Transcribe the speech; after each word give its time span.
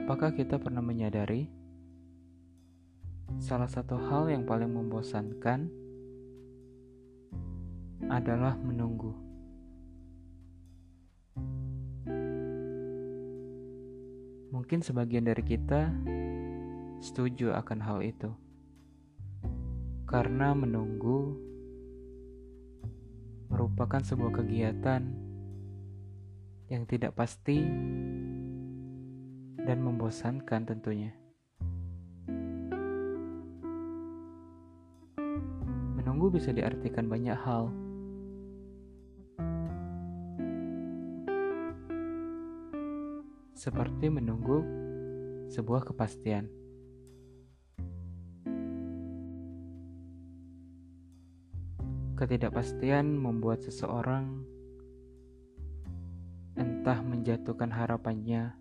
Apakah 0.00 0.32
kita 0.32 0.56
pernah 0.56 0.80
menyadari 0.80 1.46
salah 3.36 3.68
satu 3.68 4.00
hal 4.00 4.32
yang 4.32 4.48
paling 4.48 4.72
membosankan 4.72 5.68
adalah 8.08 8.56
menunggu? 8.58 9.12
Mungkin 14.50 14.82
sebagian 14.82 15.28
dari 15.28 15.46
kita 15.46 15.94
setuju 16.98 17.54
akan 17.54 17.78
hal 17.78 18.02
itu, 18.02 18.34
karena 20.10 20.58
menunggu 20.58 21.38
merupakan 23.46 24.02
sebuah 24.02 24.42
kegiatan 24.42 25.06
yang 26.70 26.82
tidak 26.86 27.14
pasti 27.14 27.62
dan 29.70 29.86
membosankan 29.86 30.66
tentunya. 30.66 31.14
Menunggu 35.94 36.26
bisa 36.34 36.50
diartikan 36.50 37.06
banyak 37.06 37.38
hal. 37.38 37.70
Seperti 43.54 44.10
menunggu 44.10 44.66
sebuah 45.54 45.86
kepastian. 45.86 46.50
Ketidakpastian 52.18 53.06
membuat 53.06 53.62
seseorang 53.62 54.42
entah 56.58 56.98
menjatuhkan 57.06 57.70
harapannya 57.70 58.59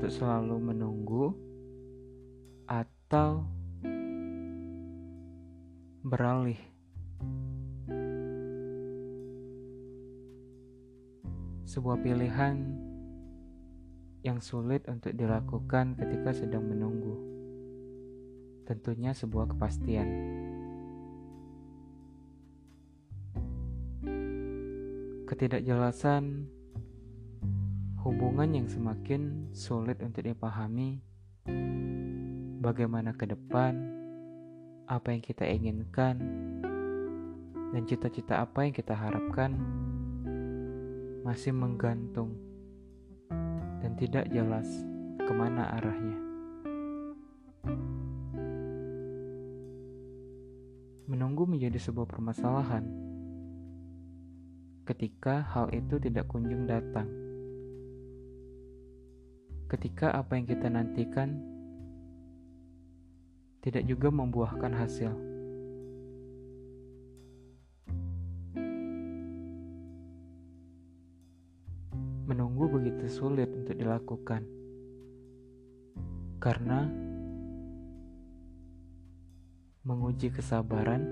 untuk 0.00 0.16
selalu 0.16 0.56
menunggu 0.64 1.36
atau 2.64 3.44
beralih. 6.00 6.56
Sebuah 11.68 12.00
pilihan 12.00 12.64
yang 14.24 14.40
sulit 14.40 14.88
untuk 14.88 15.12
dilakukan 15.12 15.92
ketika 16.00 16.32
sedang 16.32 16.64
menunggu. 16.64 17.20
Tentunya 18.64 19.12
sebuah 19.12 19.52
kepastian. 19.52 20.08
ketidakjelasan 25.28 26.50
hubungan 28.00 28.56
yang 28.56 28.64
semakin 28.64 29.52
sulit 29.52 30.00
untuk 30.00 30.24
dipahami 30.24 31.04
bagaimana 32.64 33.12
ke 33.12 33.28
depan 33.28 33.76
apa 34.88 35.12
yang 35.12 35.20
kita 35.20 35.44
inginkan 35.44 36.16
dan 37.70 37.82
cita-cita 37.84 38.40
apa 38.40 38.64
yang 38.64 38.72
kita 38.72 38.96
harapkan 38.96 39.52
masih 41.28 41.52
menggantung 41.52 42.32
dan 43.84 43.92
tidak 44.00 44.26
jelas 44.32 44.66
ke 45.20 45.32
mana 45.36 45.68
arahnya. 45.76 46.18
Menunggu 51.04 51.44
menjadi 51.44 51.76
sebuah 51.76 52.08
permasalahan 52.08 52.88
ketika 54.88 55.44
hal 55.52 55.68
itu 55.70 56.00
tidak 56.00 56.26
kunjung 56.32 56.64
datang. 56.64 57.29
Ketika 59.70 60.10
apa 60.18 60.34
yang 60.34 60.50
kita 60.50 60.66
nantikan 60.66 61.38
tidak 63.62 63.86
juga 63.86 64.10
membuahkan 64.10 64.72
hasil. 64.74 65.12
Menunggu 72.26 72.66
begitu 72.66 73.06
sulit 73.06 73.46
untuk 73.54 73.78
dilakukan 73.78 74.42
karena 76.42 76.90
menguji 79.86 80.34
kesabaran 80.34 81.04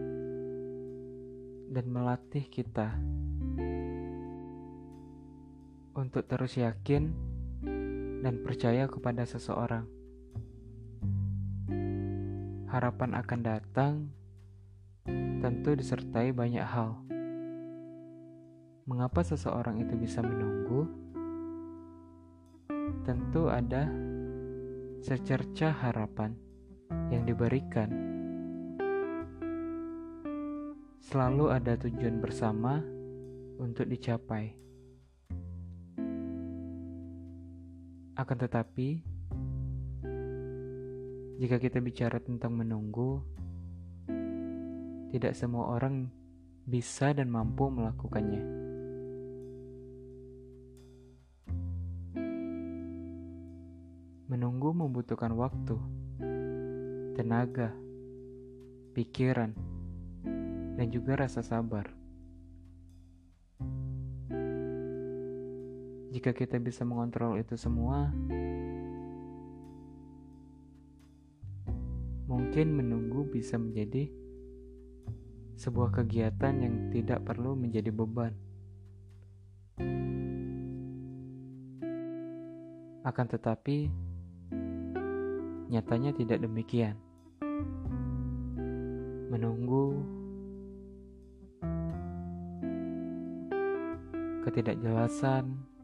dan 1.69 1.85
melatih 1.91 2.43
kita 2.49 2.97
untuk 5.99 6.25
terus 6.25 6.57
yakin 6.57 7.28
dan 8.23 8.43
percaya 8.43 8.91
kepada 8.91 9.23
seseorang. 9.23 9.87
Harapan 12.69 13.11
akan 13.17 13.41
datang 13.41 13.95
tentu 15.41 15.73
disertai 15.79 16.35
banyak 16.35 16.67
hal. 16.67 17.01
Mengapa 18.89 19.21
seseorang 19.25 19.81
itu 19.81 19.95
bisa 19.97 20.21
menunggu? 20.21 20.85
Tentu 23.05 23.49
ada 23.49 23.89
secerca 25.01 25.73
harapan 25.73 26.37
yang 27.09 27.25
diberikan. 27.25 27.89
Selalu 31.09 31.45
ada 31.49 31.73
tujuan 31.81 32.21
bersama 32.21 32.85
untuk 33.57 33.89
dicapai. 33.89 34.68
Akan 38.19 38.35
tetapi, 38.35 38.99
jika 41.39 41.57
kita 41.63 41.79
bicara 41.79 42.19
tentang 42.19 42.51
menunggu, 42.51 43.23
tidak 45.15 45.39
semua 45.39 45.79
orang 45.79 46.11
bisa 46.67 47.15
dan 47.15 47.31
mampu 47.31 47.71
melakukannya. 47.71 48.43
Menunggu 54.27 54.75
membutuhkan 54.75 55.39
waktu, 55.39 55.79
tenaga, 57.15 57.71
pikiran, 58.99 59.55
dan 60.75 60.87
juga 60.91 61.23
rasa 61.23 61.47
sabar. 61.47 61.98
Jika 66.19 66.35
kita 66.35 66.59
bisa 66.59 66.83
mengontrol 66.83 67.39
itu 67.39 67.55
semua, 67.55 68.11
mungkin 72.27 72.75
menunggu 72.75 73.23
bisa 73.31 73.55
menjadi 73.55 74.11
sebuah 75.55 75.95
kegiatan 75.95 76.59
yang 76.59 76.91
tidak 76.91 77.23
perlu 77.23 77.55
menjadi 77.55 77.95
beban. 77.95 78.35
Akan 83.07 83.31
tetapi, 83.31 83.87
nyatanya 85.71 86.19
tidak 86.19 86.43
demikian. 86.43 86.99
Menunggu 89.31 90.03
ketidakjelasan 94.43 95.78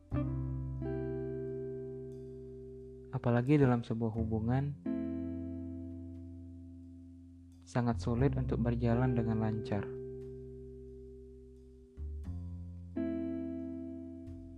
Apalagi 3.14 3.56
dalam 3.56 3.80
sebuah 3.80 4.12
hubungan 4.14 4.74
sangat 7.64 7.98
sulit 7.98 8.36
untuk 8.36 8.60
berjalan 8.60 9.16
dengan 9.16 9.40
lancar. 9.40 9.82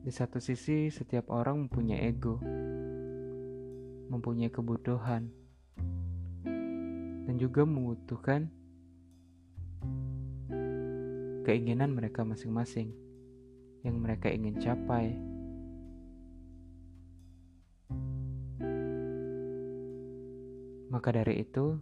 Di 0.06 0.14
satu 0.14 0.38
sisi, 0.38 0.86
setiap 0.86 1.34
orang 1.34 1.66
mempunyai 1.66 1.98
ego, 2.06 2.38
mempunyai 4.06 4.54
kebutuhan, 4.54 5.26
dan 7.26 7.34
juga 7.42 7.66
membutuhkan 7.66 8.46
keinginan 11.42 11.94
mereka 11.94 12.22
masing-masing 12.22 12.94
yang 13.82 13.98
mereka 13.98 14.30
ingin 14.30 14.58
capai. 14.62 15.35
Maka 20.96 21.12
dari 21.12 21.44
itu, 21.44 21.76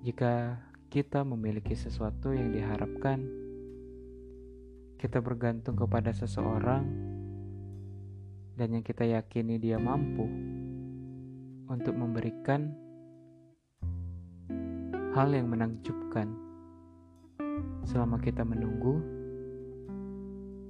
jika 0.00 0.56
kita 0.88 1.20
memiliki 1.20 1.76
sesuatu 1.76 2.32
yang 2.32 2.56
diharapkan, 2.56 3.20
kita 4.96 5.20
bergantung 5.20 5.76
kepada 5.76 6.16
seseorang, 6.16 6.88
dan 8.56 8.80
yang 8.80 8.80
kita 8.80 9.04
yakini 9.04 9.60
dia 9.60 9.76
mampu 9.76 10.24
untuk 11.68 11.92
memberikan 12.00 12.72
hal 15.12 15.36
yang 15.36 15.52
menakjubkan 15.52 16.32
selama 17.84 18.16
kita 18.24 18.40
menunggu, 18.40 19.04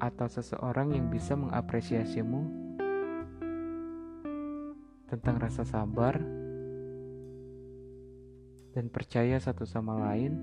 atau 0.03 0.27
seseorang 0.27 0.91
yang 0.91 1.07
bisa 1.07 1.39
mengapresiasimu 1.39 2.64
tentang 5.15 5.39
rasa 5.39 5.63
sabar 5.63 6.19
dan 8.75 8.91
percaya 8.91 9.39
satu 9.39 9.63
sama 9.63 9.95
lain, 10.11 10.35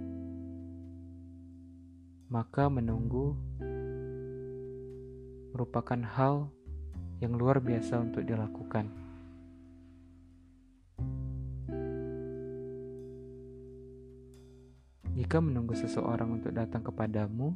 maka 2.31 2.71
menunggu 2.71 3.35
merupakan 5.51 5.99
hal 6.15 6.47
yang 7.19 7.35
luar 7.35 7.59
biasa 7.59 7.99
untuk 7.99 8.23
dilakukan. 8.23 8.87
Jika 15.11 15.37
menunggu 15.43 15.75
seseorang 15.75 16.39
untuk 16.39 16.55
datang 16.55 16.87
kepadamu, 16.87 17.51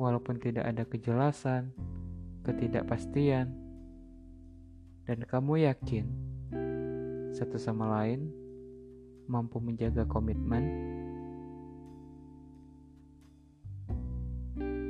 walaupun 0.00 0.40
tidak 0.40 0.64
ada 0.64 0.88
kejelasan, 0.88 1.76
ketidakpastian, 2.46 3.50
dan 5.02 5.18
kamu 5.26 5.66
yakin 5.66 6.06
satu 7.34 7.58
sama 7.58 7.90
lain 7.90 8.30
mampu 9.26 9.58
menjaga 9.58 10.06
komitmen 10.06 10.64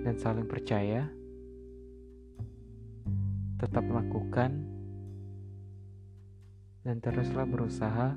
dan 0.05 0.14
saling 0.20 0.44
percaya, 0.44 1.08
tetap 3.56 3.88
lakukan 3.88 4.62
dan 6.85 7.03
teruslah 7.03 7.49
berusaha 7.49 8.14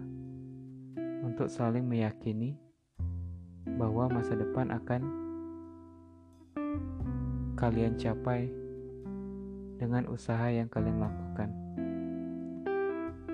untuk 1.26 1.50
saling 1.50 1.88
meyakini 1.88 2.60
bahwa 3.66 4.12
masa 4.12 4.38
depan 4.38 4.70
akan 4.70 5.02
kalian 7.58 7.98
capai 7.98 8.69
dengan 9.80 10.12
usaha 10.12 10.52
yang 10.52 10.68
kalian 10.68 11.00
lakukan. 11.00 11.50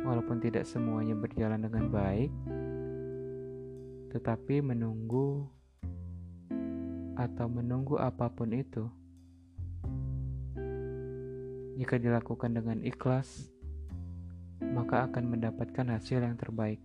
Walaupun 0.06 0.38
tidak 0.38 0.70
semuanya 0.70 1.18
berjalan 1.18 1.66
dengan 1.66 1.90
baik, 1.90 2.30
tetapi 4.14 4.62
menunggu 4.62 5.50
atau 7.18 7.50
menunggu 7.50 7.98
apa 7.98 8.30
pun 8.30 8.54
itu, 8.54 8.86
jika 11.82 11.98
dilakukan 11.98 12.54
dengan 12.54 12.86
ikhlas, 12.86 13.50
maka 14.62 15.10
akan 15.10 15.34
mendapatkan 15.34 15.90
hasil 15.90 16.22
yang 16.22 16.38
terbaik. 16.38 16.80